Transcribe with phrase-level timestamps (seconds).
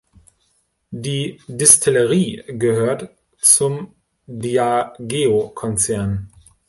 [0.89, 3.93] Die Destillerie gehört zum
[4.25, 6.27] Diageo-Konzern.